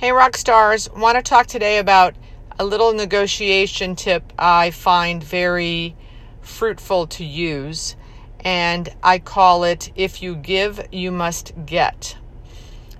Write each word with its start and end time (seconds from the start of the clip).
Hey, 0.00 0.12
rock 0.12 0.34
stars, 0.34 0.88
want 0.96 1.18
to 1.18 1.22
talk 1.22 1.46
today 1.46 1.76
about 1.76 2.14
a 2.58 2.64
little 2.64 2.94
negotiation 2.94 3.94
tip 3.96 4.32
I 4.38 4.70
find 4.70 5.22
very 5.22 5.94
fruitful 6.40 7.06
to 7.08 7.22
use, 7.26 7.96
and 8.40 8.88
I 9.02 9.18
call 9.18 9.64
it 9.64 9.92
if 9.94 10.22
you 10.22 10.36
give, 10.36 10.88
you 10.90 11.12
must 11.12 11.52
get. 11.66 12.16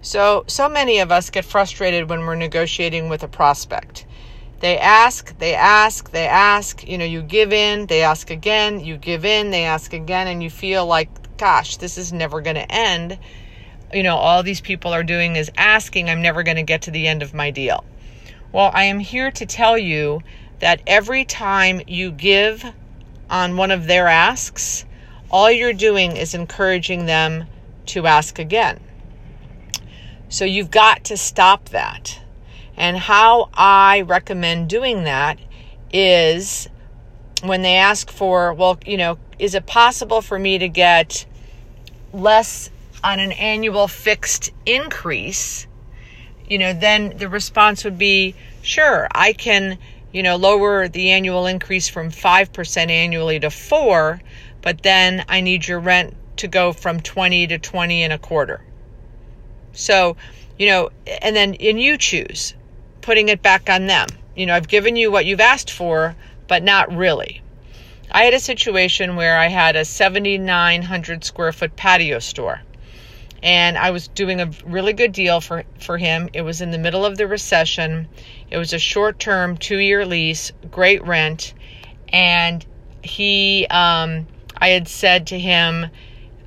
So, 0.02 0.44
so 0.46 0.68
many 0.68 0.98
of 0.98 1.10
us 1.10 1.30
get 1.30 1.46
frustrated 1.46 2.10
when 2.10 2.20
we're 2.20 2.34
negotiating 2.34 3.08
with 3.08 3.22
a 3.22 3.28
prospect. 3.28 4.04
They 4.58 4.76
ask, 4.76 5.38
they 5.38 5.54
ask, 5.54 6.10
they 6.10 6.26
ask, 6.26 6.86
you 6.86 6.98
know, 6.98 7.06
you 7.06 7.22
give 7.22 7.54
in, 7.54 7.86
they 7.86 8.02
ask 8.02 8.28
again, 8.28 8.78
you 8.78 8.98
give 8.98 9.24
in, 9.24 9.48
they 9.48 9.64
ask 9.64 9.94
again, 9.94 10.28
and 10.28 10.42
you 10.42 10.50
feel 10.50 10.84
like, 10.84 11.38
gosh, 11.38 11.78
this 11.78 11.96
is 11.96 12.12
never 12.12 12.42
going 12.42 12.56
to 12.56 12.70
end 12.70 13.18
you 13.92 14.02
know, 14.02 14.16
all 14.16 14.42
these 14.42 14.60
people 14.60 14.92
are 14.92 15.02
doing 15.02 15.36
is 15.36 15.50
asking, 15.56 16.08
I'm 16.08 16.22
never 16.22 16.42
going 16.42 16.56
to 16.56 16.62
get 16.62 16.82
to 16.82 16.90
the 16.90 17.06
end 17.06 17.22
of 17.22 17.34
my 17.34 17.50
deal. 17.50 17.84
Well, 18.52 18.70
I 18.74 18.84
am 18.84 18.98
here 18.98 19.30
to 19.32 19.46
tell 19.46 19.78
you 19.78 20.20
that 20.58 20.82
every 20.86 21.24
time 21.24 21.80
you 21.86 22.10
give 22.10 22.64
on 23.28 23.56
one 23.56 23.70
of 23.70 23.86
their 23.86 24.08
asks, 24.08 24.84
all 25.30 25.50
you're 25.50 25.72
doing 25.72 26.16
is 26.16 26.34
encouraging 26.34 27.06
them 27.06 27.44
to 27.86 28.06
ask 28.06 28.38
again. 28.38 28.80
So 30.28 30.44
you've 30.44 30.70
got 30.70 31.04
to 31.04 31.16
stop 31.16 31.70
that. 31.70 32.20
And 32.76 32.96
how 32.96 33.50
I 33.54 34.02
recommend 34.02 34.68
doing 34.68 35.04
that 35.04 35.38
is 35.92 36.68
when 37.42 37.62
they 37.62 37.76
ask 37.76 38.10
for, 38.10 38.52
well, 38.54 38.78
you 38.86 38.96
know, 38.96 39.18
is 39.38 39.54
it 39.54 39.66
possible 39.66 40.22
for 40.22 40.38
me 40.38 40.58
to 40.58 40.68
get 40.68 41.26
less 42.12 42.70
on 43.02 43.20
an 43.20 43.32
annual 43.32 43.88
fixed 43.88 44.52
increase, 44.66 45.66
you 46.48 46.58
know, 46.58 46.72
then 46.72 47.16
the 47.16 47.28
response 47.28 47.84
would 47.84 47.98
be, 47.98 48.34
sure, 48.62 49.08
I 49.12 49.32
can, 49.32 49.78
you 50.12 50.22
know, 50.22 50.36
lower 50.36 50.88
the 50.88 51.10
annual 51.10 51.46
increase 51.46 51.88
from 51.88 52.10
5% 52.10 52.90
annually 52.90 53.38
to 53.40 53.50
4, 53.50 54.20
but 54.62 54.82
then 54.82 55.24
I 55.28 55.40
need 55.40 55.66
your 55.66 55.80
rent 55.80 56.14
to 56.38 56.48
go 56.48 56.72
from 56.72 57.00
20 57.00 57.46
to 57.48 57.58
20 57.58 58.02
and 58.02 58.12
a 58.12 58.18
quarter. 58.18 58.62
So, 59.72 60.16
you 60.58 60.66
know, 60.66 60.90
and 61.22 61.36
then 61.36 61.54
and 61.54 61.80
you 61.80 61.96
choose 61.96 62.54
putting 63.00 63.28
it 63.28 63.42
back 63.42 63.70
on 63.70 63.86
them. 63.86 64.08
You 64.34 64.46
know, 64.46 64.54
I've 64.54 64.68
given 64.68 64.96
you 64.96 65.10
what 65.10 65.26
you've 65.26 65.40
asked 65.40 65.70
for, 65.70 66.16
but 66.48 66.62
not 66.62 66.94
really. 66.94 67.42
I 68.10 68.24
had 68.24 68.34
a 68.34 68.40
situation 68.40 69.16
where 69.16 69.38
I 69.38 69.46
had 69.46 69.76
a 69.76 69.84
7,900 69.84 71.24
square 71.24 71.52
foot 71.52 71.76
patio 71.76 72.18
store 72.18 72.60
and 73.42 73.78
I 73.78 73.90
was 73.90 74.08
doing 74.08 74.40
a 74.40 74.50
really 74.66 74.92
good 74.92 75.12
deal 75.12 75.40
for 75.40 75.64
for 75.80 75.96
him. 75.98 76.28
It 76.32 76.42
was 76.42 76.60
in 76.60 76.70
the 76.70 76.78
middle 76.78 77.04
of 77.04 77.16
the 77.16 77.26
recession. 77.26 78.08
It 78.50 78.58
was 78.58 78.72
a 78.72 78.78
short-term, 78.78 79.56
two-year 79.56 80.04
lease, 80.04 80.52
great 80.70 81.04
rent, 81.06 81.54
and 82.08 82.64
he, 83.02 83.66
um, 83.70 84.26
I 84.56 84.68
had 84.68 84.88
said 84.88 85.28
to 85.28 85.38
him, 85.38 85.86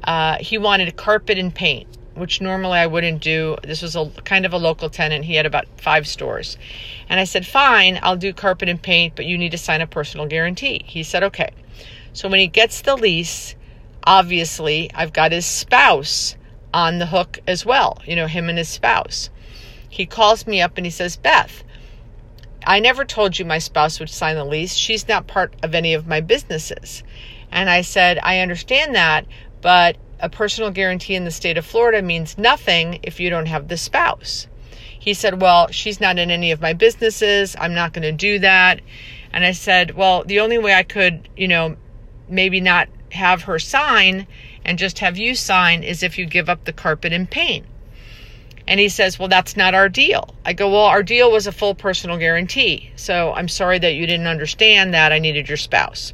uh, 0.04 0.38
he 0.40 0.58
wanted 0.58 0.96
carpet 0.96 1.38
and 1.38 1.56
paint, 1.56 1.88
which 2.14 2.42
normally 2.42 2.78
I 2.78 2.88
wouldn't 2.88 3.22
do. 3.22 3.58
This 3.64 3.82
was 3.82 3.96
a 3.96 4.12
kind 4.24 4.46
of 4.46 4.54
a 4.54 4.58
local 4.58 4.90
tenant. 4.90 5.26
He 5.26 5.36
had 5.36 5.46
about 5.46 5.66
five 5.80 6.08
stores, 6.08 6.58
and 7.10 7.20
I 7.20 7.24
said, 7.24 7.48
fine, 7.48 8.00
I'll 8.04 8.18
do 8.18 8.34
carpet 8.34 8.70
and 8.70 8.82
paint, 8.82 9.16
but 9.16 9.26
you 9.26 9.38
need 9.38 9.52
to 9.52 9.58
sign 9.58 9.82
a 9.82 9.88
personal 9.88 10.28
guarantee. 10.28 10.84
He 10.86 11.04
said, 11.04 11.24
okay. 11.24 11.52
So 12.12 12.30
when 12.30 12.40
he 12.40 12.48
gets 12.48 12.82
the 12.82 12.96
lease, 12.96 13.56
obviously 14.04 14.92
I've 14.94 15.14
got 15.14 15.32
his 15.32 15.46
spouse 15.46 16.36
on 16.74 17.00
the 17.00 17.06
hook 17.06 17.40
as 17.48 17.66
well, 17.66 18.02
you 18.06 18.16
know, 18.16 18.28
him 18.28 18.50
and 18.50 18.58
his 18.58 18.70
spouse. 18.70 19.30
He 19.90 20.06
calls 20.06 20.48
me 20.48 20.62
up 20.62 20.78
and 20.78 20.86
he 20.86 20.90
says, 20.90 21.16
Beth, 21.16 21.64
I 22.66 22.80
never 22.80 23.06
told 23.06 23.38
you 23.38 23.46
my 23.46 23.60
spouse 23.60 24.00
would 24.00 24.10
sign 24.10 24.36
the 24.36 24.46
lease. 24.46 24.76
She's 24.76 25.08
not 25.08 25.28
part 25.28 25.54
of 25.62 25.76
any 25.76 25.94
of 25.94 26.08
my 26.08 26.22
businesses. 26.22 27.04
And 27.52 27.70
I 27.70 27.82
said, 27.82 28.20
I 28.24 28.40
understand 28.40 28.96
that, 28.96 29.26
but 29.62 29.98
a 30.20 30.30
personal 30.30 30.72
guarantee 30.72 31.16
in 31.16 31.26
the 31.26 31.32
state 31.32 31.58
of 31.58 31.66
Florida 31.66 32.02
means 32.02 32.38
nothing 32.38 33.00
if 33.04 33.20
you 33.20 33.30
don't 33.30 33.46
have 33.46 33.68
the 33.68 33.78
spouse. 33.78 34.48
He 34.98 35.14
said, 35.14 35.42
Well, 35.42 35.68
she's 35.70 36.00
not 36.00 36.18
in 36.18 36.32
any 36.32 36.52
of 36.52 36.62
my 36.62 36.72
businesses. 36.72 37.56
I'm 37.60 37.74
not 37.74 37.92
going 37.92 38.04
to 38.04 38.14
do 38.14 38.40
that. 38.40 38.80
And 39.34 39.44
I 39.44 39.52
said, 39.52 39.96
Well, 39.96 40.24
the 40.24 40.40
only 40.40 40.58
way 40.58 40.74
I 40.74 40.84
could, 40.84 41.28
you 41.36 41.50
know, 41.50 41.76
maybe 42.30 42.62
not 42.62 42.88
have 43.12 43.44
her 43.44 43.60
sign 43.60 44.26
and 44.66 44.80
just 44.80 45.00
have 45.00 45.18
you 45.18 45.36
sign 45.36 45.84
is 45.84 46.04
if 46.04 46.18
you 46.18 46.26
give 46.26 46.50
up 46.50 46.66
the 46.66 46.74
carpet 46.74 47.14
and 47.14 47.30
paint. 47.30 47.66
And 48.66 48.80
he 48.80 48.90
says, 48.90 49.20
Well, 49.20 49.28
that's 49.28 49.58
not 49.58 49.74
our 49.74 49.90
deal. 49.90 50.34
I 50.46 50.54
go, 50.54 50.70
Well, 50.70 50.86
our 50.86 51.04
deal 51.04 51.32
was 51.32 51.48
a 51.48 51.52
full 51.52 51.76
personal 51.76 52.18
guarantee. 52.18 52.92
So 52.96 53.34
I'm 53.34 53.50
sorry 53.50 53.80
that 53.80 53.96
you 53.96 54.08
didn't 54.08 54.28
understand 54.28 54.94
that. 54.94 55.12
I 55.12 55.20
needed 55.20 55.50
your 55.50 55.58
spouse. 55.58 56.14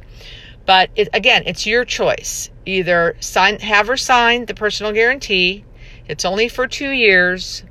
But 0.66 0.90
it, 0.96 1.08
again, 1.12 1.44
it's 1.46 1.66
your 1.66 1.84
choice. 1.84 2.50
Either 2.66 3.16
sign, 3.20 3.60
have 3.60 3.86
her 3.86 3.96
sign 3.96 4.46
the 4.46 4.54
personal 4.54 4.92
guarantee. 4.92 5.64
It's 6.08 6.24
only 6.24 6.48
for 6.48 6.66
two 6.66 6.90
years. 6.90 7.62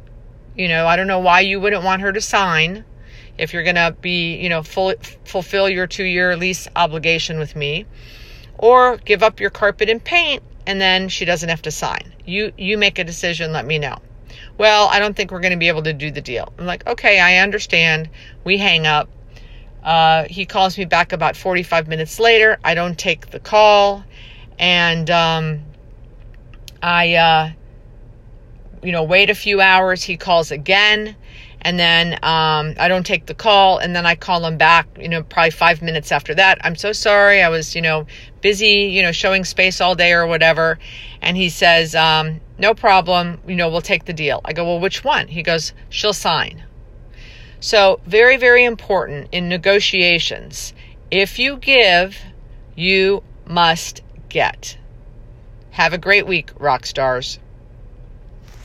You 0.56 0.68
know, 0.68 0.88
I 0.88 0.96
don't 0.96 1.08
know 1.08 1.20
why 1.20 1.42
you 1.42 1.60
wouldn't 1.60 1.84
want 1.84 2.02
her 2.02 2.12
to 2.12 2.22
sign 2.22 2.86
if 3.38 3.54
you're 3.54 3.64
going 3.64 3.76
to 3.76 3.96
be, 4.02 4.36
you 4.36 4.50
know, 4.50 4.64
full, 4.64 4.94
fulfill 5.24 5.70
your 5.70 5.88
two 5.88 6.04
year 6.04 6.36
lease 6.36 6.68
obligation 6.76 7.38
with 7.38 7.56
me. 7.56 7.86
Or 8.58 8.98
give 8.98 9.24
up 9.24 9.40
your 9.40 9.50
carpet 9.50 9.90
and 9.90 10.04
paint 10.04 10.44
and 10.70 10.80
then 10.80 11.10
she 11.10 11.26
doesn't 11.26 11.50
have 11.50 11.64
to 11.64 11.72
sign. 11.72 12.14
You 12.28 12.54
you 12.56 12.78
make 12.78 13.00
a 13.00 13.04
decision, 13.04 13.52
let 13.52 13.66
me 13.66 13.80
know. 13.80 13.98
Well, 14.60 14.88
I 14.88 15.00
don't 15.00 15.16
think 15.16 15.32
we're 15.32 15.40
going 15.40 15.54
to 15.54 15.58
be 15.58 15.68
able 15.68 15.82
to 15.82 15.94
do 15.94 16.12
the 16.12 16.22
deal. 16.22 16.54
I'm 16.60 16.68
like, 16.68 16.86
okay, 16.86 17.20
I 17.20 17.38
understand. 17.38 18.08
We 18.44 18.60
hang 18.60 18.86
up. 18.86 19.10
Uh, 19.84 20.26
he 20.30 20.46
calls 20.46 20.78
me 20.78 20.86
back 20.86 21.12
about 21.12 21.36
45 21.36 21.88
minutes 21.88 22.20
later. 22.20 22.60
I 22.64 22.76
don't 22.76 23.00
take 23.00 23.32
the 23.32 23.40
call, 23.40 24.04
and 24.60 25.10
um, 25.10 25.62
I, 26.84 27.16
uh, 27.16 27.52
you 28.84 28.92
know, 28.92 29.04
wait 29.04 29.32
a 29.32 29.36
few 29.36 29.62
hours. 29.62 30.04
He 30.04 30.18
calls 30.18 30.52
again, 30.52 31.16
and 31.62 31.80
then 31.80 32.14
um, 32.24 32.76
I 32.80 32.88
don't 32.88 33.06
take 33.06 33.26
the 33.26 33.34
call, 33.34 33.80
and 33.80 33.96
then 33.96 34.06
I 34.06 34.16
call 34.16 34.46
him 34.46 34.58
back. 34.58 34.88
You 35.00 35.10
know, 35.10 35.24
probably 35.24 35.52
five 35.52 35.82
minutes 35.82 36.12
after 36.12 36.34
that. 36.36 36.60
I'm 36.64 36.76
so 36.76 36.94
sorry. 36.94 37.42
I 37.42 37.50
was, 37.50 37.76
you 37.76 37.82
know, 37.82 38.08
busy, 38.42 38.90
you 38.92 39.02
know, 39.02 39.12
showing 39.12 39.44
space 39.44 39.82
all 39.82 39.96
day 39.96 40.14
or 40.14 40.26
whatever. 40.26 40.80
And 41.22 41.36
he 41.36 41.50
says, 41.50 41.96
um, 41.96 42.40
no 42.58 42.74
problem. 42.74 43.40
You 43.48 43.56
know, 43.56 43.70
we'll 43.70 43.82
take 43.82 44.06
the 44.06 44.14
deal. 44.14 44.42
I 44.46 44.54
go, 44.54 44.64
well, 44.64 44.80
which 44.80 45.04
one? 45.04 45.28
He 45.28 45.44
goes, 45.44 45.74
she'll 45.90 46.14
sign. 46.14 46.64
So, 47.60 48.00
very, 48.06 48.38
very 48.38 48.64
important 48.64 49.28
in 49.34 49.50
negotiations. 49.50 50.74
If 51.12 51.40
you 51.40 51.58
give, 51.58 52.18
you 52.76 53.24
must 53.46 54.02
get. 54.30 54.78
Have 55.72 55.92
a 55.92 55.98
great 55.98 56.26
week, 56.26 56.52
rock 56.58 56.86
stars. 56.86 57.40